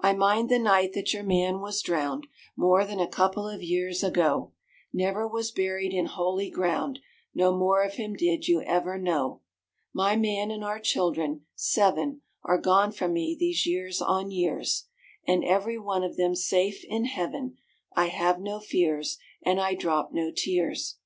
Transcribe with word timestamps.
I 0.00 0.14
mind 0.14 0.48
the 0.48 0.58
night 0.58 0.94
that 0.94 1.14
your 1.14 1.22
man 1.22 1.60
was 1.60 1.80
drowned 1.80 2.26
More 2.56 2.84
than 2.84 2.98
a 2.98 3.06
couple 3.06 3.46
of 3.48 3.62
years 3.62 4.02
ago, 4.02 4.50
Never 4.92 5.28
was 5.28 5.52
buried 5.52 5.92
in 5.94 6.06
holy 6.06 6.50
ground; 6.50 6.98
No 7.36 7.56
more 7.56 7.84
of 7.84 7.94
him 7.94 8.14
did 8.16 8.48
you 8.48 8.62
ever 8.62 8.98
know. 8.98 9.42
My 9.94 10.16
man 10.16 10.50
and 10.50 10.64
our 10.64 10.80
childher 10.80 11.38
seven 11.54 12.20
Are 12.42 12.58
gone 12.58 12.90
from 12.90 13.12
me 13.12 13.36
these 13.38 13.64
years 13.64 14.02
on 14.02 14.32
years, 14.32 14.86
And 15.24 15.44
every 15.44 15.78
one 15.78 16.02
of 16.02 16.16
them 16.16 16.34
safe 16.34 16.82
in 16.88 17.04
Heaven. 17.04 17.56
I 17.94 18.06
have 18.06 18.40
no 18.40 18.58
fears, 18.58 19.18
and 19.40 19.60
I 19.60 19.74
drop 19.76 20.10
no 20.12 20.32
tears. 20.34 20.96